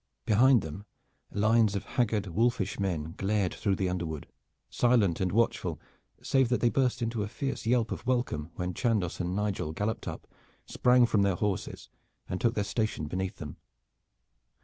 [0.25, 0.83] Behind them
[1.31, 4.25] lines of haggard, wolfish men glared through the underwood,
[4.67, 5.79] silent and watchful
[6.23, 10.07] save that they burst into a fierce yelp of welcome when Chandos and Nigel galloped
[10.07, 10.25] up,
[10.65, 11.87] sprang from their horses
[12.27, 13.57] and took their station beneath them.